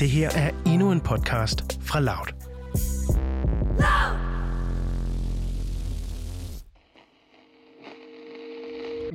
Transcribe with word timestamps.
Det 0.00 0.10
her 0.10 0.30
er 0.30 0.50
endnu 0.66 0.92
en 0.92 1.00
podcast 1.00 1.78
fra 1.82 2.00
Loud. 2.00 2.28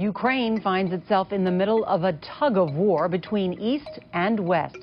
Ukraine 0.10 0.62
finds 0.62 0.94
itself 0.94 1.32
in 1.32 1.46
the 1.46 1.52
middle 1.52 1.88
of 1.88 2.04
a 2.04 2.12
tug 2.12 2.58
of 2.58 2.70
war 2.72 3.08
between 3.08 3.62
East 3.62 4.00
and 4.14 4.40
West. 4.40 4.76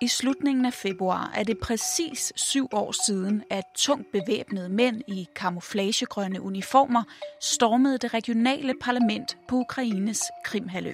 I 0.00 0.08
slutningen 0.08 0.64
af 0.66 0.72
februar 0.72 1.32
er 1.36 1.42
det 1.42 1.58
præcis 1.62 2.32
syv 2.36 2.68
år 2.72 3.04
siden, 3.06 3.42
at 3.50 3.64
tungt 3.76 4.06
bevæbnede 4.12 4.68
mænd 4.68 5.02
i 5.08 5.26
kamuflagegrønne 5.36 6.42
uniformer 6.42 7.02
stormede 7.40 7.98
det 7.98 8.14
regionale 8.14 8.74
parlament 8.80 9.36
på 9.48 9.56
Ukraines 9.56 10.20
Krimhalø. 10.44 10.92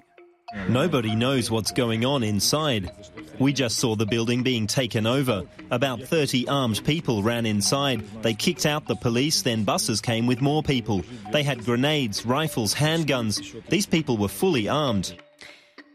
Nobody 0.55 1.15
knows 1.15 1.51
what's 1.51 1.73
going 1.73 2.05
on 2.07 2.23
inside. 2.23 2.91
We 3.39 3.53
just 3.53 3.79
saw 3.79 3.97
the 3.97 4.07
building 4.07 4.43
being 4.43 4.67
taken 4.67 5.07
over. 5.07 5.43
About 5.71 6.01
30 6.01 6.49
armed 6.49 6.83
people 6.85 7.23
ran 7.23 7.47
inside. 7.47 8.03
They 8.23 8.35
kicked 8.35 8.65
out 8.65 8.87
the 8.87 8.97
police, 8.97 9.43
then 9.43 9.65
buses 9.65 10.01
came 10.01 10.27
with 10.27 10.41
more 10.41 10.63
people. 10.63 11.03
They 11.33 11.43
had 11.43 11.65
grenades, 11.65 12.25
rifles, 12.25 12.75
handguns. 12.75 13.41
These 13.69 13.87
people 13.87 14.17
were 14.17 14.29
fully 14.29 14.69
armed. 14.69 15.15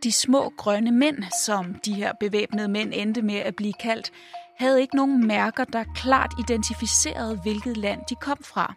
De 0.03 0.11
små 0.11 0.53
grønne 0.57 0.91
mænd, 0.91 1.23
som 1.45 1.75
de 1.85 1.93
her 1.93 2.11
bevæbnede 2.19 2.67
mænd 2.67 2.93
endte 2.93 3.21
med 3.21 3.35
at 3.35 3.55
blive 3.55 3.73
kaldt, 3.73 4.11
havde 4.59 4.81
ikke 4.81 4.95
nogen 4.95 5.27
mærker, 5.27 5.63
der 5.63 5.83
klart 5.95 6.33
identificerede, 6.39 7.39
hvilket 7.43 7.77
land 7.77 7.99
de 8.09 8.15
kom 8.15 8.37
fra. 8.43 8.75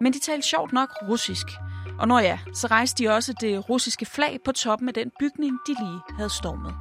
Men 0.00 0.12
de 0.12 0.18
talte 0.18 0.48
sjovt 0.48 0.72
nok 0.72 0.88
russisk. 1.08 1.46
Og 1.98 2.08
når 2.08 2.18
ja, 2.18 2.38
så 2.54 2.66
rejste 2.66 3.04
de 3.04 3.08
også 3.08 3.32
det 3.40 3.70
russiske 3.70 4.06
flag 4.06 4.38
på 4.44 4.52
toppen 4.52 4.88
af 4.88 4.94
den 4.94 5.10
bygning, 5.20 5.58
de 5.66 5.74
lige 5.84 6.00
havde 6.16 6.30
stormet. 6.30 6.74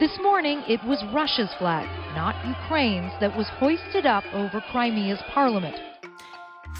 This 0.00 0.16
morning, 0.22 0.58
it 0.68 0.80
was 0.88 1.00
Russia's 1.18 1.58
flag, 1.58 1.84
not 2.16 2.34
Ukraine's, 2.54 3.14
that 3.20 3.32
was 3.38 3.48
hoisted 3.48 4.04
up 4.16 4.24
over 4.34 4.60
Crimea's 4.72 5.34
parliament. 5.34 5.76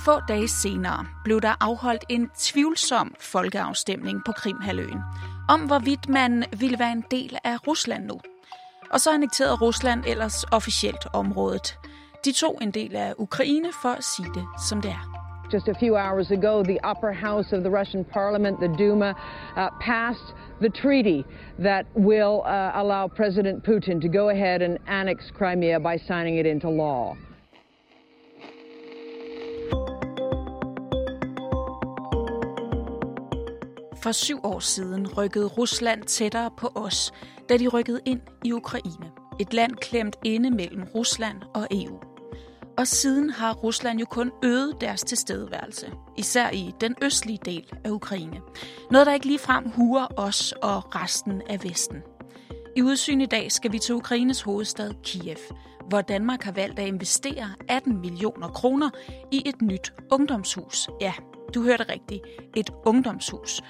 Få 0.05 0.21
dage 0.29 0.49
senere 0.49 1.07
blev 1.25 1.41
der 1.41 1.55
afholdt 1.61 2.05
en 2.09 2.31
tvivlsom 2.39 3.15
folkeafstemning 3.21 4.23
på 4.27 4.33
Krimhaløen 4.33 5.01
om 5.49 5.61
hvorvidt 5.61 6.09
man 6.09 6.45
ville 6.59 6.79
være 6.79 6.93
en 6.93 7.05
del 7.11 7.39
af 7.45 7.67
Rusland 7.67 8.05
nu. 8.05 8.21
Og 8.91 9.01
så 9.01 9.13
annekterede 9.13 9.55
Rusland 9.55 10.05
ellers 10.07 10.45
officielt 10.45 11.07
området. 11.13 11.79
De 12.25 12.33
tog 12.33 12.59
en 12.63 12.71
del 12.71 12.97
af 12.97 13.15
Ukraine 13.19 13.69
for 13.83 13.89
at 13.89 14.05
sige 14.05 14.29
det, 14.35 14.45
som 14.69 14.83
det 14.83 14.91
er. 14.91 15.24
Just 15.51 15.69
a 15.69 15.75
few 15.75 15.95
hours 15.97 16.31
ago, 16.31 16.63
the 16.63 16.81
upper 16.81 17.13
house 17.13 17.53
of 17.53 17.63
the 17.63 17.71
Russian 17.71 18.05
parliament, 18.05 18.59
the 18.61 18.69
Duma, 18.69 19.15
uh, 19.57 19.71
passed 19.81 20.33
the 20.61 20.71
treaty 20.71 21.25
that 21.59 21.87
will 21.95 22.43
uh, 22.47 22.73
allow 22.75 23.09
President 23.09 23.63
Putin 23.63 24.01
to 24.01 24.09
go 24.09 24.31
ahead 24.31 24.63
and 24.63 24.79
annex 24.87 25.31
Crimea 25.31 25.79
by 25.81 25.97
signing 25.97 26.39
it 26.39 26.47
into 26.47 26.71
law. 26.71 27.17
For 34.03 34.13
syv 34.13 34.41
år 34.45 34.59
siden 34.61 35.19
rykkede 35.19 35.47
Rusland 35.47 36.03
tættere 36.03 36.51
på 36.59 36.69
os, 36.75 37.13
da 37.49 37.57
de 37.57 37.69
rykkede 37.69 38.01
ind 38.05 38.21
i 38.45 38.53
Ukraine. 38.53 39.11
Et 39.41 39.55
land 39.55 39.73
klemt 39.73 40.17
inde 40.25 40.51
mellem 40.51 40.83
Rusland 40.95 41.43
og 41.55 41.67
EU. 41.71 42.14
Og 42.79 42.87
siden 42.87 43.31
har 43.31 43.55
Rusland 43.55 43.99
jo 43.99 44.07
kun 44.11 44.33
øget 44.45 44.81
deres 44.81 45.01
tilstedeværelse, 45.01 45.93
især 46.17 46.51
i 46.51 46.75
den 46.81 46.95
østlige 47.03 47.39
del 47.45 47.73
af 47.85 47.91
Ukraine. 47.91 48.41
Noget, 48.91 49.07
der 49.07 49.13
ikke 49.13 49.27
ligefrem 49.27 49.71
huer 49.71 50.07
os 50.17 50.53
og 50.53 50.95
resten 50.95 51.43
af 51.49 51.65
Vesten. 51.65 52.03
I 52.77 52.83
udsyn 52.83 53.21
i 53.21 53.27
dag 53.27 53.53
skal 53.53 53.73
vi 53.73 53.79
til 53.79 53.95
Ukraines 53.95 54.43
hovedstad 54.43 54.95
Kiev, 55.03 55.37
hvor 55.89 56.01
Danmark 56.01 56.43
har 56.43 56.53
valgt 56.53 56.79
at 56.79 56.87
investere 56.87 57.51
18 57.69 58.01
millioner 58.01 58.49
kroner 58.49 58.91
i 59.33 59.43
et 59.47 59.63
nyt 59.63 59.93
ungdomshus. 60.11 60.89
Ja, 61.01 61.13
du 61.55 61.63
hørte 61.63 61.85
rigtigt. 61.93 62.23
Et 62.57 62.71
ungdomshus. 62.85 63.61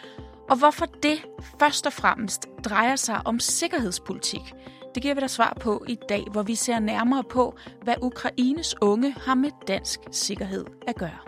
Og 0.51 0.57
hvorfor 0.57 0.87
det 0.87 1.19
først 1.61 1.87
og 1.87 1.93
fremmest 1.93 2.47
drejer 2.65 2.97
sig 2.97 3.21
om 3.25 3.41
sikkerhedspolitik, 3.41 4.55
det 4.95 5.03
giver 5.03 5.15
vi 5.15 5.21
dig 5.21 5.31
svar 5.31 5.57
på 5.61 5.85
i 5.89 5.99
dag, 6.09 6.25
hvor 6.33 6.43
vi 6.43 6.55
ser 6.55 6.79
nærmere 6.79 7.25
på, 7.25 7.55
hvad 7.83 7.95
Ukraines 8.03 8.75
unge 8.83 9.13
har 9.13 9.35
med 9.35 9.51
dansk 9.69 10.01
sikkerhed 10.11 10.65
at 10.87 10.97
gøre. 10.97 11.19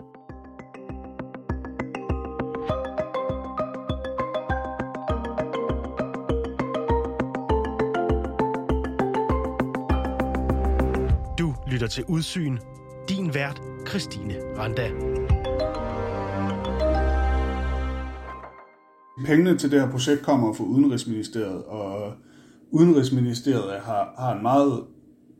Du 11.39 11.53
lytter 11.71 11.87
til 11.87 12.03
Udsyn. 12.07 12.57
Din 13.09 13.33
vært, 13.33 13.61
Christine 13.87 14.35
Randa. 14.57 14.89
Pengene 19.25 19.57
til 19.57 19.71
det 19.71 19.81
her 19.81 19.91
projekt 19.91 20.21
kommer 20.21 20.53
fra 20.53 20.63
Udenrigsministeriet, 20.63 21.63
og 21.63 22.13
Udenrigsministeriet 22.71 23.81
har, 23.81 24.13
har 24.17 24.35
en 24.35 24.41
meget 24.41 24.87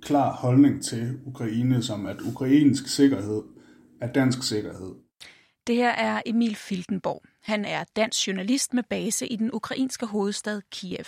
klar 0.01 0.31
holdning 0.33 0.83
til 0.83 1.19
Ukraine, 1.25 1.83
som 1.83 2.05
at 2.05 2.21
ukrainsk 2.21 2.87
sikkerhed 2.87 3.43
er 4.01 4.11
dansk 4.11 4.43
sikkerhed. 4.43 4.95
Det 5.67 5.75
her 5.75 5.89
er 5.89 6.21
Emil 6.25 6.55
Filtenborg. 6.55 7.21
Han 7.43 7.65
er 7.65 7.83
dansk 7.95 8.27
journalist 8.27 8.73
med 8.73 8.83
base 8.83 9.27
i 9.27 9.35
den 9.35 9.49
ukrainske 9.53 10.05
hovedstad 10.05 10.61
Kiev. 10.71 11.05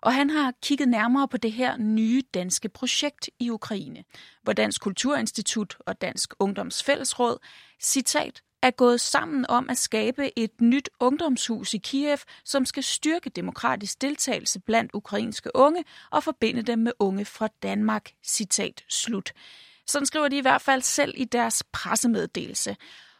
Og 0.00 0.14
han 0.14 0.30
har 0.30 0.52
kigget 0.62 0.88
nærmere 0.88 1.28
på 1.28 1.36
det 1.36 1.52
her 1.52 1.76
nye 1.76 2.22
danske 2.34 2.68
projekt 2.68 3.30
i 3.38 3.50
Ukraine, 3.50 4.04
hvor 4.42 4.52
Dansk 4.52 4.82
Kulturinstitut 4.82 5.76
og 5.86 6.00
Dansk 6.00 6.34
Ungdomsfællesråd, 6.38 7.38
citat, 7.82 8.42
er 8.62 8.70
gået 8.70 9.00
sammen 9.00 9.46
om 9.48 9.70
at 9.70 9.78
skabe 9.78 10.38
et 10.38 10.60
nyt 10.60 10.88
ungdomshus 11.00 11.74
i 11.74 11.78
Kiev, 11.78 12.18
som 12.44 12.64
skal 12.64 12.82
styrke 12.82 13.30
demokratisk 13.30 14.00
deltagelse 14.02 14.60
blandt 14.60 14.90
ukrainske 14.94 15.50
unge 15.54 15.84
og 16.10 16.24
forbinde 16.24 16.62
dem 16.62 16.78
med 16.78 16.92
unge 16.98 17.24
fra 17.24 17.48
Danmark. 17.62 18.10
Citat 18.24 18.84
slut. 18.88 19.32
Sådan 19.86 20.06
skriver 20.06 20.28
de 20.28 20.38
i 20.38 20.40
hvert 20.40 20.62
fald 20.62 20.82
selv 20.82 21.14
i 21.16 21.24
deres 21.24 21.64
pressemeddelelse. 21.72 22.76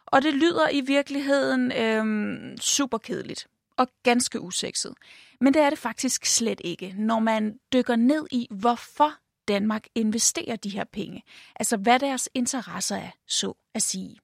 Og 0.06 0.22
det 0.22 0.34
lyder 0.34 0.68
i 0.68 0.80
virkeligheden 0.80 1.72
øhm, 1.72 2.56
super 2.60 2.98
kedeligt 2.98 3.46
og 3.76 3.88
ganske 4.02 4.40
usekset. 4.40 4.94
Men 5.40 5.54
det 5.54 5.62
er 5.62 5.70
det 5.70 5.78
faktisk 5.78 6.24
slet 6.24 6.60
ikke, 6.64 6.94
når 6.98 7.18
man 7.18 7.58
dykker 7.72 7.96
ned 7.96 8.26
i, 8.30 8.46
hvorfor 8.50 9.12
Danmark 9.48 9.86
investerer 9.94 10.56
de 10.56 10.68
her 10.68 10.84
penge. 10.84 11.22
Altså 11.56 11.76
hvad 11.76 11.98
deres 11.98 12.28
interesser 12.34 12.96
er, 12.96 13.10
så 13.26 13.54
at 13.74 13.82
sige 13.82 14.16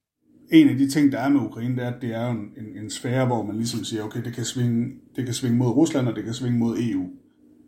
en 0.50 0.68
af 0.68 0.76
de 0.76 0.90
ting, 0.90 1.12
der 1.12 1.18
er 1.18 1.28
med 1.28 1.40
Ukraine, 1.40 1.76
det 1.76 1.84
er, 1.84 1.90
at 1.90 2.02
det 2.02 2.14
er 2.14 2.30
en, 2.30 2.38
en, 2.56 2.84
en 2.84 2.90
sfære, 2.90 3.26
hvor 3.26 3.42
man 3.42 3.56
ligesom 3.56 3.84
siger, 3.84 4.02
okay, 4.02 4.24
det 4.24 4.34
kan 4.34 4.44
svinge, 4.44 4.94
det 5.16 5.24
kan 5.24 5.34
svinge 5.34 5.58
mod 5.58 5.68
Rusland, 5.68 6.08
og 6.08 6.16
det 6.16 6.24
kan 6.24 6.34
svinge 6.34 6.58
mod 6.58 6.78
EU. 6.78 7.06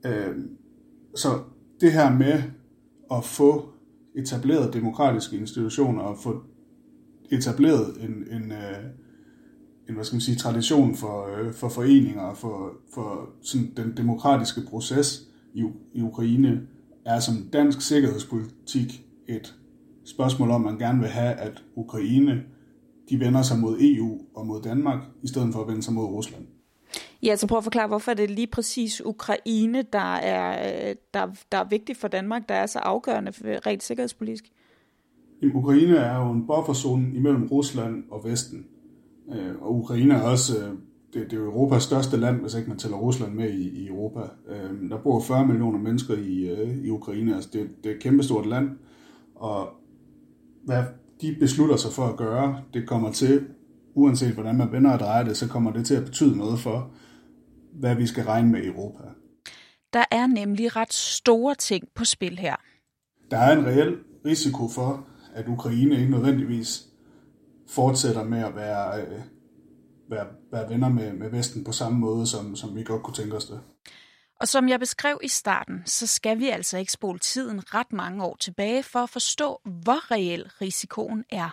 Øh, 0.06 0.36
så 1.16 1.28
det 1.80 1.92
her 1.92 2.12
med 2.12 2.42
at 3.10 3.24
få 3.24 3.68
etableret 4.16 4.74
demokratiske 4.74 5.36
institutioner 5.36 6.02
og 6.02 6.18
få 6.18 6.42
etableret 7.30 7.94
en, 8.00 8.36
en, 8.36 8.52
øh, 8.52 8.84
en 9.88 9.94
hvad 9.94 10.04
skal 10.04 10.16
man 10.16 10.20
sige, 10.20 10.36
tradition 10.36 10.94
for, 10.94 11.38
øh, 11.38 11.52
for 11.52 11.68
foreninger 11.68 12.22
og 12.22 12.36
for, 12.36 12.72
for 12.94 13.30
sådan 13.42 13.72
den 13.76 13.96
demokratiske 13.96 14.60
proces 14.68 15.22
i, 15.54 15.64
i 15.94 16.00
Ukraine, 16.00 16.60
er 17.04 17.20
som 17.20 17.34
dansk 17.52 17.80
sikkerhedspolitik 17.80 19.04
et 19.28 19.54
spørgsmål 20.04 20.50
om, 20.50 20.60
man 20.60 20.78
gerne 20.78 20.98
vil 20.98 21.08
have, 21.08 21.32
at 21.32 21.64
Ukraine 21.74 22.42
de 23.10 23.20
vender 23.20 23.42
sig 23.42 23.58
mod 23.58 23.76
EU 23.80 24.18
og 24.34 24.46
mod 24.46 24.62
Danmark, 24.62 24.98
i 25.22 25.28
stedet 25.28 25.52
for 25.52 25.60
at 25.60 25.68
vende 25.68 25.82
sig 25.82 25.94
mod 25.94 26.04
Rusland. 26.04 26.46
Ja, 27.22 27.36
så 27.36 27.46
prøv 27.46 27.58
at 27.58 27.64
forklare, 27.64 27.88
hvorfor 27.88 28.14
det 28.14 28.24
er 28.24 28.34
lige 28.34 28.46
præcis 28.46 29.02
Ukraine, 29.04 29.82
der 29.92 30.14
er, 30.14 30.94
der, 31.14 31.26
der 31.52 31.58
er 31.58 31.68
vigtigt 31.68 31.98
for 31.98 32.08
Danmark, 32.08 32.48
der 32.48 32.54
er 32.54 32.66
så 32.66 32.78
afgørende 32.78 33.32
for 33.32 33.66
rent 33.66 33.82
sikkerhedspolitisk? 33.82 34.44
Jamen, 35.42 35.56
Ukraine 35.56 35.96
er 35.96 36.16
jo 36.16 36.30
en 36.30 36.46
bufferzone 36.46 37.14
imellem 37.14 37.46
Rusland 37.46 38.04
og 38.10 38.24
Vesten. 38.24 38.66
Øh, 39.32 39.62
og 39.62 39.74
Ukraine 39.74 40.14
er 40.14 40.22
også 40.22 40.58
øh, 40.58 40.72
det, 41.14 41.30
det 41.30 41.38
er 41.38 41.42
Europas 41.42 41.82
største 41.82 42.16
land, 42.16 42.40
hvis 42.40 42.54
ikke 42.54 42.68
man 42.68 42.78
tæller 42.78 42.96
Rusland 42.96 43.34
med 43.34 43.50
i, 43.50 43.68
i 43.68 43.88
Europa. 43.88 44.20
Øh, 44.48 44.90
der 44.90 44.98
bor 45.02 45.20
40 45.20 45.46
millioner 45.46 45.78
mennesker 45.78 46.14
i, 46.14 46.64
i 46.86 46.90
Ukraine. 46.90 47.34
Altså 47.34 47.50
det, 47.52 47.70
det 47.84 47.90
er 47.90 47.94
et 47.94 48.02
kæmpestort 48.02 48.46
land. 48.46 48.70
Og 49.34 49.68
hvad 50.64 50.82
de 51.20 51.36
beslutter 51.40 51.76
sig 51.76 51.92
for 51.92 52.06
at 52.06 52.16
gøre, 52.16 52.62
det 52.74 52.88
kommer 52.88 53.12
til, 53.12 53.46
uanset 53.94 54.34
hvordan 54.34 54.56
man 54.56 54.72
vender 54.72 54.92
og 54.92 54.98
drejer 54.98 55.24
det, 55.24 55.36
så 55.36 55.48
kommer 55.48 55.72
det 55.72 55.86
til 55.86 55.94
at 55.94 56.04
betyde 56.04 56.36
noget 56.36 56.58
for, 56.58 56.90
hvad 57.72 57.94
vi 57.94 58.06
skal 58.06 58.24
regne 58.24 58.52
med 58.52 58.62
i 58.62 58.66
Europa. 58.66 59.04
Der 59.92 60.04
er 60.10 60.26
nemlig 60.26 60.76
ret 60.76 60.92
store 60.92 61.54
ting 61.54 61.88
på 61.94 62.04
spil 62.04 62.38
her. 62.38 62.56
Der 63.30 63.38
er 63.38 63.58
en 63.58 63.66
reel 63.66 63.96
risiko 64.24 64.68
for, 64.68 65.06
at 65.34 65.48
Ukraine 65.48 65.98
ikke 65.98 66.10
nødvendigvis 66.10 66.84
fortsætter 67.68 68.24
med 68.24 68.38
at 68.38 68.56
være, 68.56 69.00
øh, 69.00 69.20
være, 70.10 70.26
være 70.52 70.70
venner 70.70 70.88
med, 70.88 71.12
med 71.12 71.30
Vesten 71.30 71.64
på 71.64 71.72
samme 71.72 71.98
måde, 71.98 72.26
som, 72.26 72.56
som 72.56 72.76
vi 72.76 72.82
godt 72.82 73.02
kunne 73.02 73.14
tænke 73.14 73.36
os 73.36 73.44
det. 73.44 73.60
Og 74.40 74.48
som 74.48 74.68
jeg 74.68 74.80
beskrev 74.80 75.20
i 75.22 75.28
starten, 75.28 75.82
så 75.86 76.06
skal 76.06 76.38
vi 76.38 76.48
altså 76.48 76.78
ikke 76.78 76.92
spole 76.92 77.18
tiden 77.18 77.74
ret 77.74 77.92
mange 77.92 78.24
år 78.24 78.36
tilbage 78.40 78.82
for 78.82 78.98
at 78.98 79.10
forstå, 79.10 79.60
hvor 79.64 80.10
reel 80.10 80.50
risikoen 80.60 81.24
er. 81.30 81.50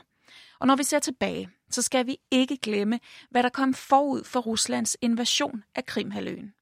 Og 0.59 0.67
når 0.67 0.75
vi 0.75 0.83
ser 0.83 0.99
tilbage, 0.99 1.49
så 1.69 1.81
skal 1.81 2.07
vi 2.07 2.17
ikke 2.31 2.57
glemme, 2.57 2.99
hvad 3.29 3.43
der 3.43 3.49
kom 3.49 3.73
forud 3.73 4.23
for 4.23 4.39
Ruslands 4.39 4.97
invasion 5.01 5.63
af 5.75 5.85
Krimhaløen. 5.85 6.53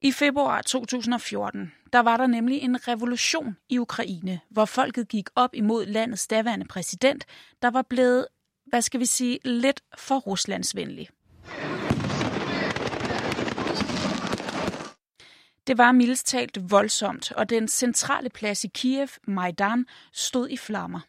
I 0.00 0.12
februar 0.12 0.62
2014, 0.62 1.72
der 1.92 1.98
var 1.98 2.16
der 2.16 2.26
nemlig 2.26 2.62
en 2.62 2.88
revolution 2.88 3.56
i 3.68 3.78
Ukraine, 3.78 4.40
hvor 4.50 4.64
folket 4.64 5.08
gik 5.08 5.28
op 5.34 5.50
imod 5.54 5.86
landets 5.86 6.26
daværende 6.26 6.66
præsident, 6.66 7.24
der 7.62 7.70
var 7.70 7.82
blevet, 7.82 8.26
hvad 8.66 8.82
skal 8.82 9.00
vi 9.00 9.06
sige, 9.06 9.38
lidt 9.44 9.80
for 9.98 10.18
Ruslandsvenlig. 10.18 11.08
Det 15.66 15.78
var 15.78 15.92
mildest 15.92 16.26
talt 16.26 16.70
voldsomt, 16.70 17.32
og 17.32 17.50
den 17.50 17.68
centrale 17.68 18.30
plads 18.30 18.64
i 18.64 18.68
Kiev, 18.74 19.08
Majdan, 19.28 19.86
stod 20.12 20.48
i 20.48 20.56
flammer. 20.56 21.00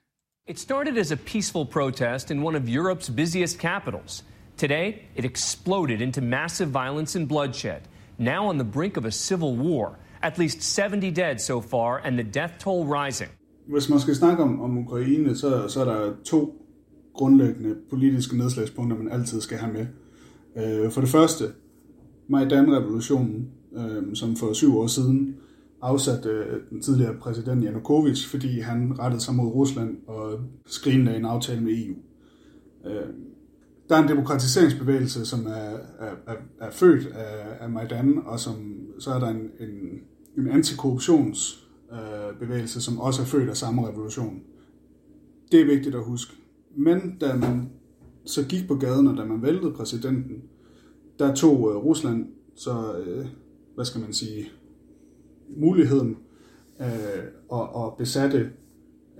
It 0.47 0.59
started 0.59 0.97
as 0.97 1.11
a 1.11 1.15
peaceful 1.15 1.65
protest 1.65 2.31
in 2.31 2.43
one 2.43 2.57
of 2.57 2.63
Europe's 2.63 3.15
busiest 3.15 3.59
capitals. 3.59 4.25
Today, 4.57 4.93
it 5.15 5.25
exploded 5.25 6.01
into 6.01 6.21
massive 6.21 6.69
violence 6.69 7.19
and 7.19 7.29
bloodshed. 7.29 7.81
Now 8.17 8.49
on 8.49 8.59
the 8.59 8.71
brink 8.71 8.97
of 8.97 9.05
a 9.05 9.11
civil 9.11 9.57
war. 9.57 9.99
At 10.21 10.37
least 10.37 10.61
70 10.61 11.11
dead 11.11 11.39
so 11.39 11.61
far, 11.61 12.01
and 12.05 12.17
the 12.17 12.31
death 12.41 12.53
toll 12.59 12.85
rising. 12.85 13.29
Hvis 13.67 13.89
man 13.89 13.99
skal 13.99 14.15
snakke 14.15 14.43
om, 14.43 14.61
om 14.61 14.77
Ukraine, 14.77 15.35
så, 15.35 15.67
så 15.67 15.81
er 15.81 15.85
der 15.85 16.13
to 16.25 16.65
grundlæggende 17.13 17.75
politiske 17.89 18.37
nedslagspunkter, 18.37 18.97
man 18.97 19.11
altid 19.11 19.41
skal 19.41 19.57
have 19.57 19.73
med. 19.73 19.85
Øh, 20.55 20.91
for 20.91 21.01
det 21.01 21.09
første, 21.09 21.43
Majdan-revolutionen, 22.27 23.49
øh, 23.77 24.15
som 24.15 24.35
for 24.35 24.53
syv 24.53 24.77
år 24.77 24.87
siden 24.87 25.35
afsatte 25.81 26.29
øh, 26.29 26.61
den 26.69 26.81
tidligere 26.81 27.15
præsident 27.21 27.63
Janukovic, 27.63 28.25
fordi 28.25 28.59
han 28.59 28.99
rettede 28.99 29.21
sig 29.21 29.35
mod 29.35 29.47
Rusland 29.47 29.97
og 30.07 30.39
skrinlagde 30.65 31.19
en 31.19 31.25
aftale 31.25 31.61
med 31.61 31.71
EU. 31.71 31.95
Øh, 32.85 33.07
der 33.89 33.95
er 33.95 34.03
en 34.03 34.09
demokratiseringsbevægelse, 34.09 35.25
som 35.25 35.45
er, 35.45 35.77
er, 35.99 36.15
er, 36.27 36.35
er 36.59 36.71
født 36.71 37.07
af, 37.07 37.57
af 37.59 37.69
Majdan, 37.69 38.21
og 38.25 38.39
som, 38.39 38.55
så 38.99 39.11
er 39.11 39.19
der 39.19 39.27
en, 39.27 39.49
en, 39.59 40.01
en 40.37 40.47
antikorruptionsbevægelse, 40.47 42.77
øh, 42.77 42.81
som 42.81 42.99
også 42.99 43.21
er 43.21 43.25
født 43.25 43.49
af 43.49 43.57
samme 43.57 43.87
revolution. 43.87 44.41
Det 45.51 45.61
er 45.61 45.65
vigtigt 45.65 45.95
at 45.95 46.03
huske. 46.03 46.33
Men 46.77 47.17
da 47.21 47.35
man 47.35 47.69
så 48.25 48.47
gik 48.47 48.67
på 48.67 48.75
gaden, 48.75 49.07
og 49.07 49.17
da 49.17 49.25
man 49.25 49.41
væltede 49.41 49.71
præsidenten, 49.71 50.43
der 51.19 51.35
tog 51.35 51.71
øh, 51.71 51.77
Rusland 51.77 52.27
så, 52.55 52.97
øh, 52.97 53.25
hvad 53.75 53.85
skal 53.85 54.01
man 54.01 54.13
sige, 54.13 54.49
muligheden 55.57 56.17
øh, 56.81 57.23
og, 57.49 57.75
og 57.75 57.95
besatte 57.97 58.49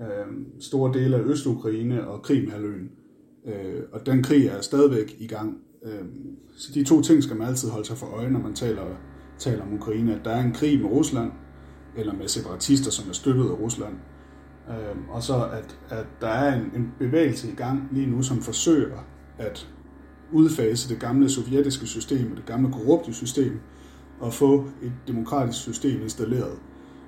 øh, 0.00 0.26
store 0.60 0.92
dele 0.92 1.16
af 1.16 1.20
Øst-Ukraine 1.20 2.08
og 2.08 2.22
Krimhaløen. 2.22 2.90
Øh, 3.46 3.82
og 3.92 4.06
den 4.06 4.22
krig 4.22 4.46
er 4.46 4.60
stadigvæk 4.60 5.16
i 5.18 5.26
gang. 5.26 5.58
Øh, 5.84 6.04
så 6.56 6.72
de 6.74 6.84
to 6.84 7.02
ting 7.02 7.22
skal 7.22 7.36
man 7.36 7.48
altid 7.48 7.68
holde 7.68 7.86
sig 7.86 7.96
for 7.96 8.06
øje, 8.06 8.30
når 8.30 8.40
man 8.40 8.54
taler, 8.54 8.82
taler 9.38 9.62
om 9.62 9.74
Ukraine. 9.74 10.14
At 10.14 10.24
der 10.24 10.30
er 10.30 10.44
en 10.44 10.52
krig 10.52 10.80
med 10.80 10.90
Rusland, 10.90 11.32
eller 11.96 12.12
med 12.12 12.28
separatister, 12.28 12.90
som 12.90 13.08
er 13.08 13.12
støttet 13.12 13.44
af 13.44 13.60
Rusland, 13.60 13.94
Øh, 14.68 14.96
og 15.08 15.22
så 15.22 15.48
at, 15.52 15.78
at 15.90 16.06
der 16.20 16.28
er 16.28 16.54
en, 16.54 16.70
en 16.76 16.92
bevægelse 16.98 17.48
i 17.48 17.54
gang 17.54 17.88
lige 17.92 18.06
nu, 18.06 18.22
som 18.22 18.42
forsøger 18.42 18.98
at 19.38 19.68
udfase 20.32 20.88
det 20.88 21.00
gamle 21.00 21.30
sovjetiske 21.30 21.86
system, 21.86 22.36
det 22.36 22.46
gamle 22.46 22.72
korrupte 22.72 23.14
system, 23.14 23.60
at 24.24 24.32
få 24.32 24.64
et 24.82 24.92
demokratisk 25.08 25.58
system 25.58 26.02
installeret. 26.02 26.58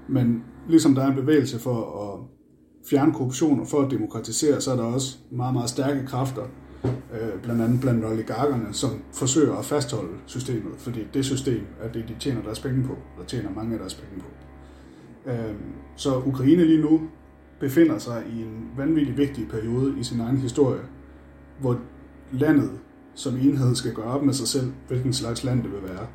Men 0.08 0.44
ligesom 0.68 0.94
der 0.94 1.02
er 1.02 1.08
en 1.08 1.14
bevægelse 1.14 1.58
for 1.58 2.02
at 2.02 2.20
fjerne 2.90 3.12
korruption 3.12 3.60
og 3.60 3.66
for 3.66 3.82
at 3.82 3.90
demokratisere, 3.90 4.60
så 4.60 4.72
er 4.72 4.76
der 4.76 4.84
også 4.84 5.18
meget, 5.30 5.54
meget 5.54 5.70
stærke 5.70 6.06
kræfter, 6.06 6.42
øh, 6.84 7.42
blandt 7.42 7.62
andet 7.62 7.80
blandt 7.80 8.04
oligarkerne, 8.04 8.72
som 8.72 8.90
forsøger 9.12 9.56
at 9.56 9.64
fastholde 9.64 10.12
systemet, 10.26 10.72
fordi 10.78 11.00
det 11.14 11.24
system 11.24 11.66
er 11.82 11.92
det, 11.92 12.04
de 12.08 12.16
tjener 12.20 12.42
deres 12.42 12.60
penge 12.60 12.84
på, 12.84 12.96
og 13.18 13.26
tjener 13.26 13.50
mange 13.50 13.72
af 13.72 13.78
deres 13.78 13.94
penge 13.94 14.24
på. 14.24 14.26
Øh, 15.30 15.54
så 15.96 16.22
Ukraine 16.26 16.64
lige 16.64 16.82
nu 16.82 17.00
befinder 17.60 17.98
sig 17.98 18.22
i 18.36 18.42
en 18.42 18.68
vanvittig 18.76 19.16
vigtig 19.16 19.48
periode 19.48 19.94
i 20.00 20.02
sin 20.02 20.20
egen 20.20 20.36
historie, 20.36 20.82
hvor 21.60 21.78
landet 22.32 22.70
som 23.14 23.36
enhed 23.36 23.74
skal 23.74 23.94
gøre 23.94 24.06
op 24.06 24.22
med 24.22 24.34
sig 24.34 24.48
selv, 24.48 24.72
hvilken 24.88 25.12
slags 25.12 25.44
land 25.44 25.62
det 25.62 25.72
vil 25.72 25.82
være. 25.82 26.06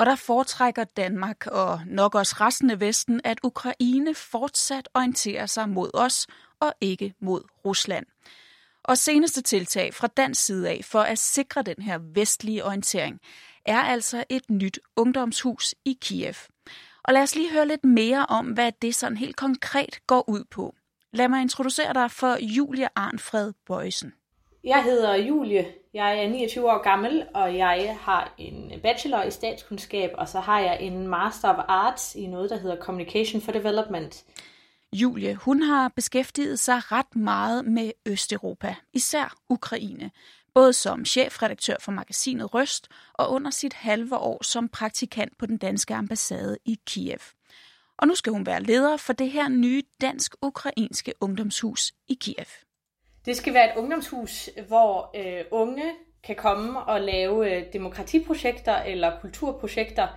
Og 0.00 0.06
der 0.06 0.16
foretrækker 0.16 0.84
Danmark 0.84 1.46
og 1.46 1.80
nok 1.86 2.14
også 2.14 2.36
resten 2.40 2.70
af 2.70 2.80
Vesten, 2.80 3.20
at 3.24 3.38
Ukraine 3.42 4.14
fortsat 4.14 4.88
orienterer 4.94 5.46
sig 5.46 5.68
mod 5.68 5.90
os 5.94 6.26
og 6.60 6.72
ikke 6.80 7.14
mod 7.20 7.42
Rusland. 7.64 8.06
Og 8.84 8.98
seneste 8.98 9.42
tiltag 9.42 9.94
fra 9.94 10.06
dansk 10.06 10.44
side 10.44 10.68
af 10.68 10.80
for 10.84 11.00
at 11.00 11.18
sikre 11.18 11.62
den 11.62 11.82
her 11.82 11.98
vestlige 12.14 12.64
orientering 12.64 13.20
er 13.66 13.80
altså 13.80 14.24
et 14.28 14.50
nyt 14.50 14.78
ungdomshus 14.96 15.74
i 15.84 15.98
Kiev. 16.00 16.34
Og 17.04 17.14
lad 17.14 17.22
os 17.22 17.34
lige 17.34 17.52
høre 17.52 17.68
lidt 17.68 17.84
mere 17.84 18.26
om, 18.26 18.46
hvad 18.46 18.72
det 18.82 18.94
sådan 18.94 19.16
helt 19.16 19.36
konkret 19.36 20.06
går 20.06 20.28
ud 20.28 20.44
på. 20.50 20.74
Lad 21.12 21.28
mig 21.28 21.42
introducere 21.42 21.94
dig 21.94 22.10
for 22.10 22.36
Julia 22.40 22.88
Arnfred 22.96 23.52
Bøjsen. 23.66 24.12
Jeg 24.64 24.84
hedder 24.84 25.14
Julie, 25.14 25.66
jeg 25.94 26.24
er 26.24 26.28
29 26.28 26.70
år 26.70 26.82
gammel, 26.82 27.26
og 27.34 27.56
jeg 27.56 27.96
har 28.00 28.34
en 28.38 28.72
bachelor 28.82 29.22
i 29.22 29.30
statskundskab, 29.30 30.10
og 30.14 30.28
så 30.28 30.40
har 30.40 30.60
jeg 30.60 30.78
en 30.80 31.08
Master 31.08 31.48
of 31.48 31.64
Arts 31.68 32.14
i 32.14 32.26
noget, 32.26 32.50
der 32.50 32.58
hedder 32.58 32.76
Communication 32.76 33.42
for 33.42 33.52
Development. 33.52 34.24
Julie, 34.92 35.34
hun 35.34 35.62
har 35.62 35.88
beskæftiget 35.88 36.58
sig 36.58 36.92
ret 36.92 37.16
meget 37.16 37.64
med 37.64 37.92
Østeuropa, 38.06 38.74
især 38.92 39.34
Ukraine 39.48 40.10
både 40.54 40.72
som 40.72 41.04
chefredaktør 41.04 41.74
for 41.80 41.92
magasinet 41.92 42.54
Røst 42.54 42.88
og 43.14 43.30
under 43.30 43.50
sit 43.50 43.72
halve 43.72 44.16
år 44.16 44.44
som 44.44 44.68
praktikant 44.68 45.38
på 45.38 45.46
den 45.46 45.56
danske 45.56 45.94
ambassade 45.94 46.58
i 46.64 46.78
Kiev. 46.86 47.18
Og 47.98 48.08
nu 48.08 48.14
skal 48.14 48.32
hun 48.32 48.46
være 48.46 48.62
leder 48.62 48.96
for 48.96 49.12
det 49.12 49.30
her 49.30 49.48
nye 49.48 49.82
dansk-ukrainske 50.00 51.12
ungdomshus 51.20 51.92
i 52.08 52.14
Kiev. 52.20 52.69
Det 53.26 53.36
skal 53.36 53.54
være 53.54 53.70
et 53.70 53.76
ungdomshus, 53.76 54.50
hvor 54.68 55.10
øh, 55.16 55.44
unge 55.50 55.92
kan 56.24 56.36
komme 56.36 56.80
og 56.80 57.00
lave 57.00 57.56
øh, 57.56 57.72
demokratiprojekter 57.72 58.76
eller 58.76 59.20
kulturprojekter. 59.20 60.08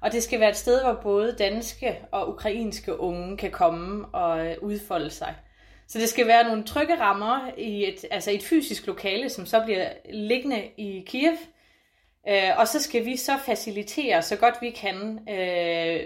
Og 0.00 0.12
det 0.12 0.22
skal 0.22 0.40
være 0.40 0.50
et 0.50 0.56
sted, 0.56 0.82
hvor 0.82 0.98
både 1.02 1.36
danske 1.38 1.98
og 2.12 2.28
ukrainske 2.28 3.00
unge 3.00 3.36
kan 3.36 3.50
komme 3.50 4.06
og 4.06 4.46
øh, 4.46 4.56
udfolde 4.60 5.10
sig. 5.10 5.34
Så 5.88 5.98
det 5.98 6.08
skal 6.08 6.26
være 6.26 6.44
nogle 6.44 6.64
trygge 6.64 7.00
rammer 7.00 7.50
i 7.58 7.88
et, 7.88 8.04
altså 8.10 8.30
et 8.30 8.42
fysisk 8.42 8.86
lokale, 8.86 9.28
som 9.28 9.46
så 9.46 9.62
bliver 9.64 9.88
liggende 10.12 10.64
i 10.76 11.04
Kiev. 11.06 11.36
Øh, 12.28 12.58
og 12.58 12.68
så 12.68 12.82
skal 12.82 13.04
vi 13.04 13.16
så 13.16 13.32
facilitere 13.46 14.22
så 14.22 14.36
godt 14.36 14.54
vi 14.60 14.70
kan 14.70 15.18
øh, 15.28 16.00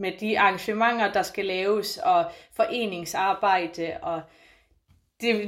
med 0.00 0.12
de 0.20 0.40
arrangementer, 0.40 1.12
der 1.12 1.22
skal 1.22 1.44
laves, 1.44 1.98
og 1.98 2.24
foreningsarbejde, 2.56 3.96
og 4.02 4.22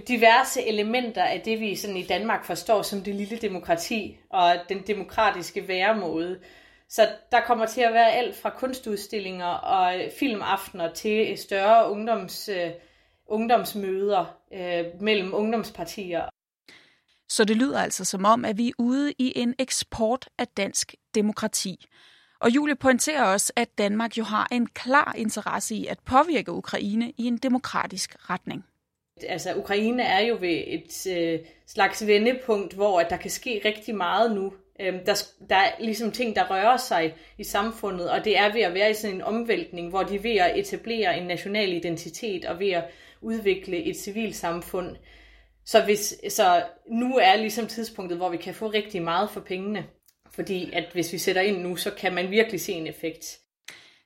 diverse 0.08 0.62
elementer 0.66 1.22
af 1.22 1.40
det, 1.40 1.60
vi 1.60 1.76
sådan 1.76 1.96
i 1.96 2.02
Danmark 2.02 2.44
forstår 2.44 2.82
som 2.82 3.02
det 3.02 3.14
lille 3.14 3.36
demokrati, 3.36 4.18
og 4.30 4.54
den 4.68 4.82
demokratiske 4.86 5.68
væremåde. 5.68 6.40
Så 6.88 7.08
der 7.32 7.40
kommer 7.40 7.66
til 7.66 7.80
at 7.80 7.92
være 7.92 8.12
alt 8.12 8.36
fra 8.36 8.50
kunstudstillinger 8.50 9.46
og 9.46 9.94
filmaftener 10.18 10.92
til 10.92 11.38
større 11.38 11.90
ungdoms... 11.90 12.48
Øh, 12.48 12.70
ungdomsmøder 13.26 14.24
øh, 14.52 14.84
mellem 15.00 15.34
ungdomspartier. 15.34 16.28
Så 17.28 17.44
det 17.44 17.56
lyder 17.56 17.80
altså 17.80 18.04
som 18.04 18.24
om, 18.24 18.44
at 18.44 18.58
vi 18.58 18.68
er 18.68 18.72
ude 18.78 19.12
i 19.18 19.32
en 19.36 19.54
eksport 19.58 20.28
af 20.38 20.48
dansk 20.48 20.94
demokrati. 21.14 21.86
Og 22.40 22.50
Julie 22.50 22.76
pointerer 22.76 23.24
også, 23.24 23.52
at 23.56 23.78
Danmark 23.78 24.18
jo 24.18 24.24
har 24.24 24.48
en 24.52 24.66
klar 24.66 25.14
interesse 25.18 25.74
i 25.74 25.86
at 25.86 25.98
påvirke 25.98 26.52
Ukraine 26.52 27.10
i 27.10 27.24
en 27.24 27.36
demokratisk 27.36 28.30
retning. 28.30 28.64
Altså, 29.22 29.54
Ukraine 29.54 30.02
er 30.02 30.20
jo 30.20 30.36
ved 30.40 30.62
et 30.66 31.06
øh, 31.16 31.40
slags 31.66 32.06
vendepunkt, 32.06 32.74
hvor 32.74 33.00
at 33.00 33.10
der 33.10 33.16
kan 33.16 33.30
ske 33.30 33.62
rigtig 33.64 33.94
meget 33.94 34.34
nu. 34.34 34.52
Øhm, 34.80 35.04
der, 35.06 35.24
der 35.48 35.56
er 35.56 35.70
ligesom 35.80 36.12
ting, 36.12 36.36
der 36.36 36.50
rører 36.50 36.76
sig 36.76 37.14
i 37.38 37.44
samfundet, 37.44 38.10
og 38.10 38.24
det 38.24 38.38
er 38.38 38.52
ved 38.52 38.60
at 38.60 38.74
være 38.74 38.90
i 38.90 38.94
sådan 38.94 39.16
en 39.16 39.22
omvæltning, 39.22 39.88
hvor 39.88 40.02
de 40.02 40.14
er 40.14 40.20
ved 40.20 40.36
at 40.36 40.58
etablere 40.58 41.18
en 41.18 41.26
national 41.26 41.72
identitet 41.72 42.44
og 42.44 42.58
ved 42.58 42.70
at 42.70 42.84
udvikle 43.20 43.84
et 43.84 43.96
civilsamfund. 43.96 44.96
Så, 45.64 45.84
hvis, 45.84 46.14
så 46.28 46.62
nu 46.90 47.16
er 47.16 47.36
ligesom 47.36 47.66
tidspunktet, 47.66 48.18
hvor 48.18 48.28
vi 48.28 48.36
kan 48.36 48.54
få 48.54 48.68
rigtig 48.68 49.02
meget 49.02 49.30
for 49.30 49.40
pengene. 49.40 49.86
Fordi 50.30 50.72
at 50.72 50.84
hvis 50.92 51.12
vi 51.12 51.18
sætter 51.18 51.42
ind 51.42 51.62
nu, 51.62 51.76
så 51.76 51.90
kan 51.90 52.14
man 52.14 52.30
virkelig 52.30 52.60
se 52.60 52.72
en 52.72 52.86
effekt. 52.86 53.40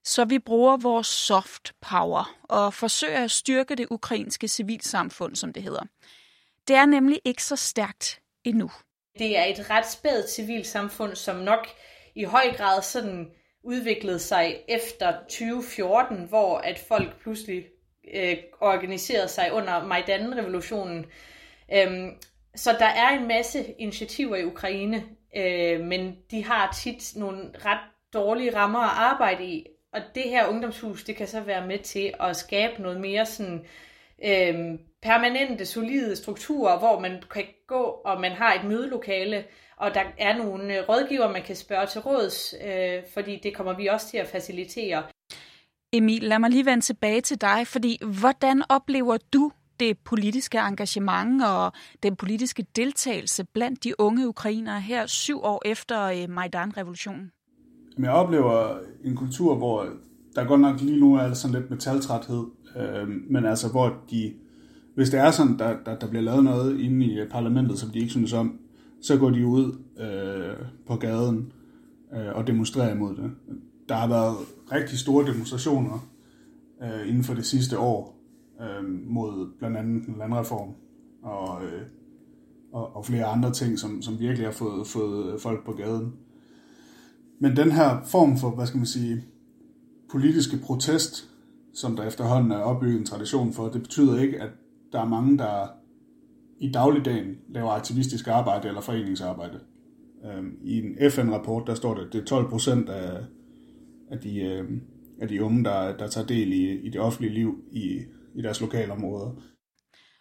Så 0.09 0.25
vi 0.25 0.39
bruger 0.39 0.77
vores 0.77 1.07
soft 1.07 1.73
power 1.81 2.39
og 2.43 2.75
forsøger 2.75 3.25
at 3.25 3.31
styrke 3.31 3.75
det 3.75 3.87
ukrainske 3.91 4.49
civilsamfund, 4.49 5.37
som 5.37 5.53
det 5.53 5.63
hedder. 5.63 5.83
Det 6.69 6.77
er 6.77 6.87
nemlig 6.87 7.21
ikke 7.25 7.45
så 7.45 7.57
stærkt 7.57 8.21
endnu. 8.45 8.71
Det 9.19 9.39
er 9.39 9.45
et 9.45 9.71
ret 9.71 9.91
spædt 9.91 10.31
civilsamfund, 10.31 11.15
som 11.15 11.37
nok 11.37 11.69
i 12.15 12.25
høj 12.25 12.57
grad 12.57 12.83
sådan 12.83 13.31
udviklede 13.63 14.19
sig 14.19 14.57
efter 14.69 15.13
2014, 15.13 16.25
hvor 16.29 16.59
at 16.59 16.79
folk 16.79 17.21
pludselig 17.23 17.65
øh, 18.15 18.37
organiserede 18.61 19.29
sig 19.29 19.53
under 19.53 19.85
Majdan-revolutionen. 19.85 21.07
Øhm, 21.73 22.11
så 22.57 22.77
der 22.79 22.87
er 22.87 23.09
en 23.09 23.29
masse 23.29 23.75
initiativer 23.79 24.37
i 24.37 24.45
Ukraine, 24.45 25.05
øh, 25.37 25.81
men 25.81 26.17
de 26.31 26.45
har 26.45 26.77
tit 26.83 27.13
nogle 27.17 27.51
ret 27.65 27.81
dårlige 28.13 28.57
rammer 28.57 28.81
at 28.81 28.97
arbejde 28.97 29.45
i. 29.45 29.67
Og 29.93 30.01
det 30.15 30.23
her 30.23 30.47
ungdomshus, 30.47 31.05
det 31.05 31.17
kan 31.17 31.27
så 31.27 31.41
være 31.41 31.67
med 31.67 31.79
til 31.79 32.15
at 32.21 32.37
skabe 32.37 32.83
noget 32.83 33.01
mere 33.01 33.27
sådan 33.27 33.65
øh, 34.25 34.79
permanente, 35.03 35.67
solide 35.67 36.17
strukturer, 36.17 36.79
hvor 36.79 37.01
man 37.01 37.23
kan 37.31 37.45
gå, 37.67 37.83
og 37.83 38.21
man 38.21 38.33
har 38.33 38.55
et 38.55 38.65
mødelokale, 38.65 39.45
og 39.77 39.95
der 39.95 40.03
er 40.19 40.37
nogle 40.37 40.79
øh, 40.79 40.89
rådgiver, 40.89 41.33
man 41.33 41.43
kan 41.43 41.57
spørge 41.57 41.87
til 41.87 42.01
råds, 42.01 42.55
øh, 42.65 43.03
fordi 43.15 43.41
det 43.43 43.57
kommer 43.57 43.77
vi 43.77 43.87
også 43.87 44.11
til 44.11 44.19
at 44.19 44.29
facilitere. 44.29 45.03
Emil, 45.93 46.23
lad 46.23 46.39
mig 46.39 46.51
lige 46.51 46.67
vende 46.67 46.85
tilbage 46.85 47.21
til 47.21 47.41
dig, 47.41 47.67
fordi 47.67 47.99
hvordan 48.21 48.63
oplever 48.69 49.17
du 49.33 49.53
det 49.81 49.99
politiske 49.99 50.59
engagement 50.59 51.45
og 51.45 51.73
den 52.03 52.17
politiske 52.17 52.67
deltagelse 52.77 53.45
blandt 53.45 53.85
de 53.85 54.01
unge 54.01 54.29
ukrainere 54.29 54.81
her 54.81 55.07
syv 55.07 55.43
år 55.43 55.63
efter 55.65 56.03
øh, 56.03 56.31
Majdan-revolutionen? 56.31 57.33
Men 57.99 58.05
Jeg 58.05 58.13
oplever 58.13 58.79
en 59.05 59.17
kultur, 59.17 59.55
hvor 59.55 59.87
der 60.35 60.45
godt 60.45 60.61
nok 60.61 60.81
lige 60.81 61.01
nu 61.01 61.15
er 61.15 61.33
sådan 61.33 61.61
lidt 61.61 61.71
metaltræthed, 61.71 62.45
øh, 62.77 63.09
men 63.31 63.45
altså 63.45 63.69
hvor 63.69 63.95
de, 64.11 64.33
hvis 64.95 65.11
det 65.11 65.21
er 65.21 65.31
sådan, 65.31 65.59
der, 65.59 65.77
der, 65.87 65.99
der 65.99 66.09
bliver 66.09 66.23
lavet 66.23 66.45
noget 66.45 66.81
inde 66.81 67.07
i 67.07 67.19
parlamentet, 67.31 67.79
som 67.79 67.91
de 67.91 67.99
ikke 67.99 68.11
synes 68.11 68.33
om, 68.33 68.59
så 69.03 69.17
går 69.19 69.31
de 69.31 69.47
ud 69.47 69.79
øh, 70.01 70.67
på 70.87 70.97
gaden 70.97 71.53
øh, 72.15 72.35
og 72.35 72.47
demonstrerer 72.47 72.95
imod 72.95 73.17
det. 73.17 73.31
Der 73.89 73.95
har 73.95 74.09
været 74.09 74.37
rigtig 74.73 74.99
store 74.99 75.27
demonstrationer 75.27 76.09
øh, 76.83 77.09
inden 77.09 77.25
for 77.25 77.35
det 77.35 77.47
sidste 77.47 77.79
år 77.79 78.19
øh, 78.61 78.85
mod 79.07 79.59
blandt 79.59 79.77
andet 79.77 80.09
en 80.09 80.15
landreform 80.19 80.71
og, 81.23 81.65
øh, 81.65 81.83
og, 82.73 82.97
og 82.97 83.05
flere 83.05 83.25
andre 83.25 83.53
ting, 83.53 83.79
som, 83.79 84.03
som 84.03 84.21
virkelig 84.21 84.47
har 84.47 84.53
fået, 84.53 84.87
fået 84.87 85.41
folk 85.41 85.65
på 85.65 85.73
gaden. 85.73 86.13
Men 87.41 87.57
den 87.57 87.73
her 87.73 88.03
form 88.05 88.37
for, 88.37 88.51
hvad 88.51 88.67
skal 88.67 88.79
man 88.79 88.87
sige, 88.87 89.25
politiske 90.11 90.57
protest, 90.57 91.29
som 91.75 91.97
der 91.97 92.07
efterhånden 92.07 92.53
er 92.53 92.59
opbygget 92.59 92.99
en 92.99 93.07
tradition 93.07 93.53
for, 93.53 93.69
det 93.69 93.83
betyder 93.83 94.21
ikke, 94.21 94.43
at 94.43 94.51
der 94.93 95.01
er 95.01 95.09
mange, 95.09 95.39
der 95.39 95.69
i 96.61 96.71
dagligdagen 96.73 97.37
laver 97.49 97.71
aktivistisk 97.71 98.29
arbejde 98.29 98.69
eller 98.69 98.81
foreningsarbejde. 98.81 99.61
Øhm, 100.25 100.59
I 100.63 100.79
en 100.79 101.11
FN-rapport, 101.11 101.67
der 101.67 101.75
står 101.75 101.95
det, 101.95 102.07
at 102.07 102.13
det 102.13 102.21
er 102.21 102.25
12 102.25 102.51
procent 102.51 102.89
af, 102.89 103.25
af, 104.11 104.19
de, 104.19 104.41
øhm, 104.41 104.83
af 105.21 105.29
de 105.29 105.43
unge, 105.43 105.65
der, 105.65 105.97
der 105.97 106.09
tager 106.09 106.27
del 106.27 106.53
i, 106.53 106.81
i 106.81 106.91
det 106.91 107.01
offentlige 107.01 107.35
liv 107.35 107.65
i, 107.73 108.03
i 108.35 108.43
deres 108.43 108.61
lokalområder. 108.61 109.31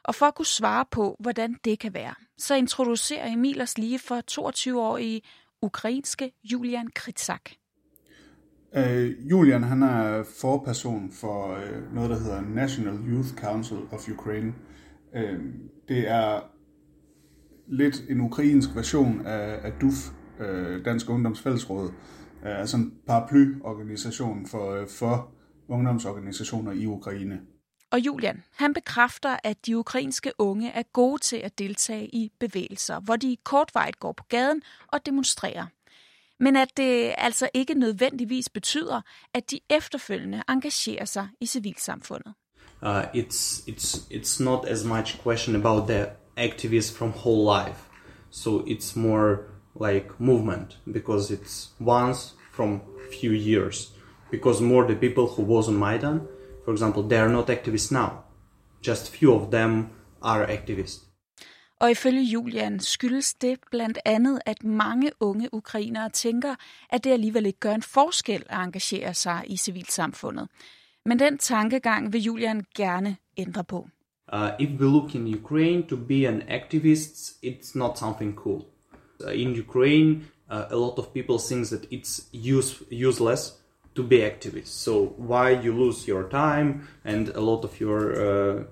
Og 0.04 0.16
for 0.16 0.26
at 0.26 0.36
kunne 0.36 0.46
svare 0.46 0.86
på, 0.92 1.16
hvordan 1.20 1.56
det 1.66 1.80
kan 1.80 1.94
være, 1.94 2.14
så 2.38 2.56
introducerer 2.56 3.34
Emil 3.34 3.62
os 3.62 3.78
lige 3.78 4.00
for 4.00 4.22
22-årige 4.32 5.22
ukrainske 5.62 6.32
Julian 6.44 6.88
Kritsak. 6.96 7.42
Uh, 8.78 9.30
Julian 9.32 9.64
han 9.64 9.84
er 9.84 10.24
forperson 10.42 11.12
for 11.12 11.56
øh, 11.56 11.94
noget, 11.94 12.10
der 12.10 12.20
hedder 12.20 12.42
National 12.42 12.96
Youth 13.10 13.36
Council 13.36 13.78
of 13.92 14.10
Ukraine. 14.10 14.54
Uh, 15.14 15.40
det 15.88 16.10
er 16.10 16.42
lidt 17.68 18.04
en 18.10 18.22
ukrainsk 18.22 18.76
version 18.76 19.26
af, 19.26 19.60
af 19.64 19.72
DUF, 19.82 20.12
Dansk 20.86 21.10
Ungdomsfællesråd, 21.10 21.92
altså 22.44 22.78
en 22.78 22.94
paraplyorganisation 23.08 24.48
for, 24.48 24.86
for 25.00 25.32
ungdomsorganisationer 25.68 26.72
i 26.72 26.86
Ukraine. 26.86 27.40
Og 27.92 28.00
Julian, 28.00 28.44
han 28.52 28.74
bekræfter, 28.74 29.38
at 29.44 29.66
de 29.66 29.78
ukrainske 29.78 30.32
unge 30.38 30.72
er 30.72 30.84
gode 30.84 31.22
til 31.22 31.38
at 31.38 31.58
deltage 31.58 32.08
i 32.16 32.32
bevægelser, 32.40 33.00
hvor 33.00 33.16
de 33.16 33.38
kortvejt 33.44 34.00
går 34.00 34.12
på 34.12 34.24
gaden 34.30 34.62
og 34.88 35.06
demonstrerer. 35.06 35.66
Men 36.40 36.56
at 36.56 36.78
det 36.78 37.14
altså 37.18 37.50
ikke 37.54 37.74
nødvendigvis 37.74 38.50
betyder, 38.50 39.02
at 39.34 39.52
de 39.52 39.60
efterfølgende 39.70 40.44
engagerer 40.50 41.06
sig 41.06 41.28
i 41.42 41.46
civilsamfundet. 41.46 42.34
Uh, 42.82 43.04
it's, 43.04 43.64
it's, 43.68 44.12
it's 44.12 44.44
not 44.44 44.66
as 44.66 44.86
much 44.86 45.18
question 45.24 45.56
about 45.56 45.88
the 45.88 46.06
activists 46.38 46.98
from 46.98 47.10
whole 47.10 47.44
life. 47.60 47.80
So 48.30 48.64
it's 48.68 48.96
more 48.96 49.38
like 49.82 50.08
movement 50.20 50.80
because 50.94 51.34
it's 51.34 51.70
once 51.80 52.36
from 52.52 52.82
few 53.22 53.32
years. 53.32 53.94
Because 54.32 54.64
more 54.64 54.88
the 54.88 54.96
people 54.96 55.24
who 55.24 55.44
was 55.44 55.68
on 55.68 55.76
Maidan, 55.76 56.22
for 56.68 56.74
example, 56.74 57.04
they 57.04 57.18
are 57.18 57.30
not 57.30 57.50
activists 57.50 57.94
now. 57.94 58.10
Just 58.88 59.10
few 59.10 59.34
of 59.34 59.52
them 59.52 59.88
are 60.22 60.46
activists. 60.46 61.08
Og 61.80 61.92
ifølge 61.92 62.22
Julian 62.22 62.80
skyldes 62.80 63.34
det 63.34 63.60
blandt 63.72 64.00
andet, 64.06 64.40
at 64.46 64.64
mange 64.64 65.12
unge 65.20 65.54
ukrainere 65.54 66.10
tænker, 66.10 66.56
at 66.90 67.04
det 67.04 67.12
alligevel 67.12 67.46
ikke 67.46 67.60
gør 67.60 67.74
en 67.74 67.82
forskel 67.82 68.44
at 68.50 68.60
engagere 68.60 69.14
sig 69.14 69.44
i 69.48 69.58
civilsamfundet. 69.58 70.48
Men 71.06 71.20
den 71.20 71.38
tankegang 71.38 72.14
vil 72.14 72.22
Julian 72.22 72.66
gerne 72.76 73.18
ændre 73.38 73.64
på. 73.64 73.88
Uh, 74.34 74.50
if 74.60 74.70
we 74.80 74.86
look 74.86 75.16
in 75.16 75.36
Ukraine 75.36 75.88
to 75.88 75.96
be 75.96 76.28
an 76.28 76.42
activist, 76.42 77.46
it's 77.46 77.72
not 77.76 77.98
something 77.98 78.36
cool. 78.36 78.66
Uh, 79.26 79.42
in 79.42 79.60
Ukraine, 79.60 80.12
uh, 80.52 80.64
a 80.72 80.76
lot 80.76 80.98
of 80.98 81.06
people 81.14 81.38
think 81.50 81.68
that 81.68 81.86
it's 81.92 82.22
use, 82.56 82.84
useless 83.10 83.54
to 83.98 84.04
be 84.04 84.20
activists. 84.20 84.76
So 84.86 84.94
why 85.18 85.50
you 85.50 85.74
lose 85.74 86.08
your 86.08 86.26
time 86.30 86.88
and 87.04 87.30
a 87.30 87.42
lot 87.42 87.64
of 87.64 87.80
your 87.80 88.02
uh, 88.26 88.64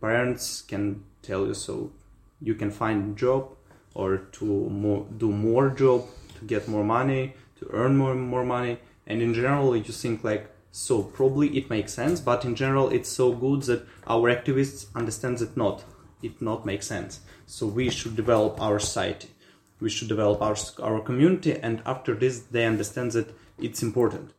parents 0.00 0.62
can 0.62 1.04
tell 1.20 1.46
you 1.46 1.52
so 1.52 1.92
you 2.40 2.54
can 2.54 2.70
find 2.70 3.18
job 3.18 3.54
or 3.94 4.16
to 4.38 4.46
more, 4.46 5.04
do 5.18 5.30
more 5.30 5.68
job 5.68 6.06
to 6.38 6.44
get 6.46 6.66
more 6.68 6.84
money 6.84 7.34
to 7.58 7.68
earn 7.70 7.98
more 7.98 8.14
more 8.14 8.46
money. 8.46 8.78
And 9.06 9.20
in 9.20 9.34
general 9.34 9.76
you 9.76 9.92
think 9.92 10.24
like 10.24 10.44
so 10.72 11.02
probably 11.02 11.48
it 11.58 11.68
makes 11.68 11.92
sense 11.92 12.18
but 12.20 12.44
in 12.46 12.54
general 12.54 12.88
it's 12.88 13.10
so 13.10 13.32
good 13.32 13.62
that 13.64 13.82
our 14.06 14.34
activists 14.34 14.86
understand 14.94 15.36
that 15.38 15.54
not 15.54 15.84
it 16.22 16.40
not 16.40 16.64
makes 16.64 16.86
sense. 16.86 17.20
So 17.46 17.66
we 17.66 17.90
should 17.90 18.16
develop 18.16 18.58
our 18.58 18.78
society. 18.78 19.28
We 19.80 19.90
should 19.90 20.08
develop 20.08 20.40
our, 20.40 20.56
our 20.82 21.00
community 21.00 21.52
and 21.66 21.82
after 21.84 22.14
this 22.14 22.40
they 22.54 22.64
understand 22.64 23.12
that 23.12 23.28
it's 23.64 23.84
important. 23.86 24.34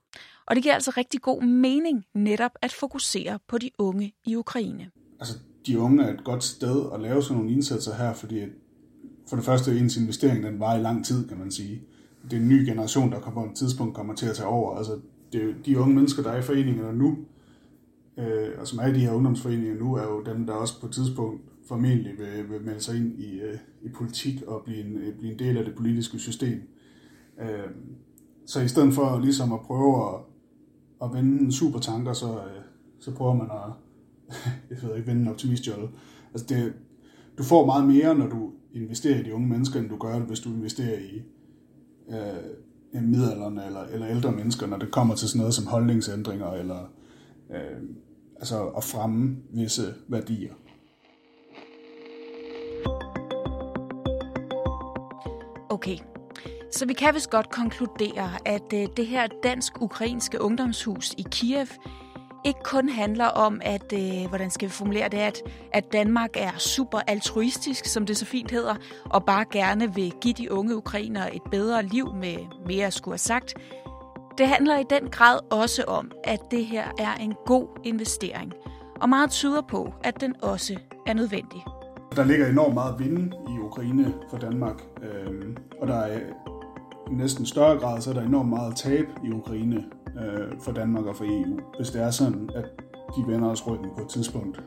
Og 0.46 0.56
det 0.56 0.63
giver 0.63 0.74
altså 0.74 0.92
rigtig 0.98 1.22
god 1.22 1.44
mening 1.44 2.06
netop 2.13 2.51
at 2.62 2.74
fokusere 2.74 3.40
på 3.48 3.58
de 3.58 3.70
unge 3.78 4.13
i 4.25 4.36
Ukraine. 4.36 4.92
Altså, 5.20 5.38
de 5.68 5.80
unge 5.80 6.04
er 6.04 6.13
et 6.13 6.24
godt 6.24 6.44
sted 6.44 6.86
at 6.94 7.01
lave 7.01 7.24
sådan 7.24 7.38
nogle 7.38 7.51
indsatser 7.51 7.96
her, 7.96 8.13
fordi 8.13 8.46
for 9.30 9.36
det 9.36 9.46
første, 9.46 9.80
ens 9.80 9.98
investering, 9.98 10.44
den 10.44 10.60
var 10.60 10.78
i 10.78 10.82
lang 10.82 11.06
tid, 11.06 11.28
kan 11.28 11.38
man 11.38 11.51
sige. 11.51 11.82
Det 12.24 12.34
er 12.34 12.42
en 12.42 12.50
ny 12.50 12.66
generation, 12.66 13.12
der 13.12 13.20
kommer 13.20 13.44
på 13.44 13.50
et 13.50 13.58
tidspunkt 13.58 13.96
kommer 13.96 14.16
til 14.16 14.25
at 14.25 14.36
tage 14.36 14.48
over. 14.48 14.78
Altså, 14.78 15.00
det 15.34 15.44
er 15.44 15.54
de 15.66 15.80
unge 15.80 15.96
mennesker, 15.96 16.24
der 16.24 16.32
er 16.32 16.40
i 16.40 16.42
foreningerne 16.42 16.98
nu, 16.98 17.18
øh, 18.18 18.50
og 18.58 18.68
som 18.68 18.80
er 18.80 18.88
i 18.88 18.94
de 18.94 19.00
her 19.00 19.12
ungdomsforeninger 19.12 19.75
nu, 19.75 19.96
er 19.96 20.04
jo 20.04 20.24
dem, 20.24 20.46
der 20.46 20.54
også 20.54 20.80
på 20.82 20.86
et 20.88 20.94
tidspunkt 20.94 21.42
formentlig 21.68 22.13
vil, 22.18 22.50
vil 22.50 22.62
melde 22.62 22.82
sig 22.82 22.98
ind 22.98 23.20
i, 23.20 23.40
øh, 23.40 23.58
i 23.82 23.90
politik 23.90 24.42
og 24.42 24.62
blive 24.66 24.80
en, 24.80 25.00
blive 25.20 25.32
en 25.34 25.40
del 25.40 25.58
af 25.58 25.66
det 25.66 25.75
politiske 25.75 26.20
system. 26.20 26.62
Øh, 27.42 27.70
så 28.46 28.62
i 28.62 28.68
stedet 28.68 28.94
for 28.94 29.20
ligesom 29.20 29.54
at 29.54 29.60
prøve 29.60 30.10
at, 30.10 30.20
at 31.04 31.14
vende 31.14 31.42
en 31.42 31.52
supertanker, 31.52 32.14
så, 32.14 32.28
øh, 32.28 32.62
så 33.00 33.12
prøver 33.12 33.34
man 33.34 33.48
at 33.52 33.74
jeg 34.70 34.78
ved 34.82 34.96
ikke, 34.96 35.08
vende 35.08 35.22
en 35.22 35.28
optimistjolle. 35.28 35.90
Altså 36.34 36.46
det, 36.50 36.74
du 37.38 37.44
får 37.44 37.66
meget 37.66 37.88
mere, 37.88 38.16
når 38.16 38.28
du 38.28 38.52
investerer 38.74 39.20
i 39.20 39.24
de 39.24 39.34
unge 39.34 39.48
mennesker, 39.48 39.80
end 39.80 39.90
du 39.90 39.98
gør, 39.98 40.20
hvis 40.20 40.40
du 40.40 40.50
investerer 40.50 41.00
i 41.00 41.22
øh, 42.10 43.04
middelalderne 43.04 43.66
eller, 43.66 43.82
eller 43.82 44.08
ældre 44.08 44.32
mennesker, 44.32 44.68
når 44.68 44.78
det 44.78 44.92
kommer 44.92 45.16
til 45.16 45.28
sådan 45.28 45.40
noget 45.40 45.54
som 45.54 45.68
holdningsændringer 45.68 46.52
eller 46.52 46.92
øh, 47.50 47.82
altså 48.36 48.68
at 48.68 48.84
fremme 48.84 49.38
visse 49.54 49.94
værdier. 50.08 50.54
Okay, 55.70 55.98
så 56.72 56.86
vi 56.86 56.94
kan 56.94 57.13
vist 57.13 57.30
godt 57.30 57.50
konkludere, 57.50 58.30
at 58.46 58.74
øh, 58.74 58.88
det 58.98 59.08
her 59.08 59.28
dansk-ukrainske 59.44 60.42
ungdomshus 60.42 61.13
i 61.18 61.25
Kiev 61.32 61.68
ikke 62.46 62.60
kun 62.63 62.90
handler 62.90 63.25
om, 63.25 63.62
at, 63.63 63.94
øh, 63.94 64.30
hvordan 64.30 64.50
skal 64.50 64.68
vi 64.68 64.72
formulere 64.72 65.10
det, 65.10 65.18
at, 65.18 65.42
at 65.74 65.94
Danmark 65.94 66.30
er 66.34 66.51
super 66.58 67.00
altruistisk, 67.08 67.86
som 67.86 68.06
det 68.06 68.18
så 68.18 68.25
fint 68.25 68.51
hedder, 68.51 68.75
og 69.06 69.25
bare 69.25 69.46
gerne 69.51 69.96
vil 69.96 70.13
give 70.22 70.34
de 70.34 70.51
unge 70.51 70.75
ukrainere 70.75 71.36
et 71.36 71.42
bedre 71.51 71.84
liv 71.84 72.13
med 72.13 72.38
mere 72.68 72.88
at 72.88 72.94
skulle 72.94 73.13
have 73.13 73.18
sagt. 73.18 73.54
Det 74.38 74.48
handler 74.48 74.80
i 74.80 74.84
den 74.90 75.10
grad 75.10 75.40
også 75.51 75.84
om, 75.84 76.12
at 76.24 76.40
det 76.51 76.66
her 76.66 76.86
er 76.98 77.16
en 77.16 77.34
god 77.46 77.68
investering, 77.84 78.54
og 79.01 79.10
meget 79.10 79.32
tyder 79.32 79.62
på, 79.62 79.94
at 80.04 80.22
den 80.22 80.36
også 80.42 80.78
er 81.08 81.13
nødvendig. 81.13 81.63
Der 82.16 82.24
ligger 82.24 82.48
enormt 82.48 82.74
meget 82.74 83.00
vinde 83.00 83.36
i 83.50 83.60
Ukraine 83.60 84.13
for 84.30 84.38
Danmark, 84.38 84.84
øh, 85.04 85.56
og 85.82 85.88
der 85.88 85.96
er 85.96 86.20
næsten 87.18 87.46
større 87.46 87.77
grad, 87.80 88.01
så 88.01 88.10
er 88.10 88.13
der 88.13 88.22
enormt 88.22 88.50
meget 88.50 88.75
tab 88.75 89.06
i 89.24 89.32
Ukraine 89.32 89.86
øh, 90.22 90.60
for 90.62 90.72
Danmark 90.72 91.06
og 91.06 91.15
for 91.15 91.25
EU, 91.25 91.60
hvis 91.77 91.89
det 91.89 92.01
er 92.01 92.12
sådan, 92.12 92.50
at 92.56 92.65
de 93.18 93.32
vender 93.32 93.50
os 93.50 93.68
ryggen 93.68 93.89
på 93.98 94.01
et 94.01 94.10
tidspunkt. 94.10 94.62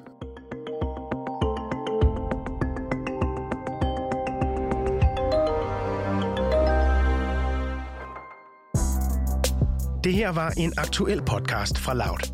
Det 10.04 10.12
her 10.12 10.32
var 10.32 10.52
en 10.56 10.72
aktuel 10.76 11.22
podcast 11.22 11.78
fra 11.78 11.94
Loud. 11.94 12.32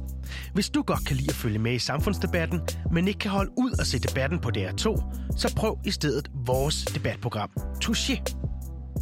Hvis 0.55 0.71
du 0.71 0.83
godt 0.83 1.07
kan 1.07 1.17
lide 1.17 1.29
at 1.29 1.35
følge 1.35 1.59
med 1.59 1.73
i 1.73 1.79
samfundsdebatten, 1.79 2.61
men 2.93 3.09
ikke 3.09 3.19
kan 3.19 3.31
holde 3.31 3.51
ud 3.57 3.71
og 3.81 3.87
se 3.87 3.99
debatten 3.99 4.39
på 4.39 4.51
DR2, 4.57 4.85
så 5.37 5.55
prøv 5.57 5.79
i 5.85 5.91
stedet 5.91 6.31
vores 6.47 6.85
debatprogram, 6.85 7.51
Touché. 7.85 8.40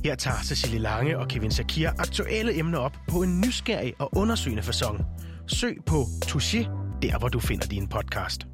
Her 0.09 0.15
tager 0.15 0.43
Cecilie 0.43 0.79
Lange 0.79 1.19
og 1.19 1.29
Kevin 1.29 1.51
Sakir 1.51 1.91
aktuelle 1.99 2.59
emner 2.59 2.79
op 2.79 2.97
på 3.09 3.23
en 3.23 3.41
nysgerrig 3.41 3.95
og 3.99 4.17
undersøgende 4.17 4.63
façon. 4.63 5.03
Søg 5.47 5.77
på 5.87 6.07
Touché, 6.25 6.59
der 7.03 7.19
hvor 7.19 7.29
du 7.29 7.41
finder 7.41 7.67
din 7.67 7.89
podcast. 7.89 8.47